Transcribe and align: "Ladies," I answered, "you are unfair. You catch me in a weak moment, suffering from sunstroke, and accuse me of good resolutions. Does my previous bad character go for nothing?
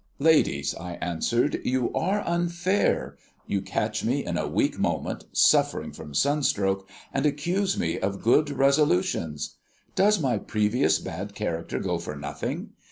"Ladies," 0.17 0.73
I 0.73 0.93
answered, 0.93 1.61
"you 1.63 1.93
are 1.93 2.21
unfair. 2.25 3.17
You 3.45 3.61
catch 3.61 4.03
me 4.03 4.25
in 4.25 4.35
a 4.35 4.47
weak 4.47 4.79
moment, 4.79 5.25
suffering 5.31 5.91
from 5.91 6.15
sunstroke, 6.15 6.89
and 7.13 7.23
accuse 7.27 7.77
me 7.77 7.99
of 7.99 8.23
good 8.23 8.49
resolutions. 8.49 9.57
Does 9.93 10.19
my 10.19 10.39
previous 10.39 10.97
bad 10.97 11.35
character 11.35 11.77
go 11.77 11.99
for 11.99 12.15
nothing? 12.15 12.71